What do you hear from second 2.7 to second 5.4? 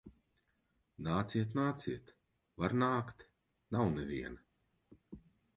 nākt. Nav neviena.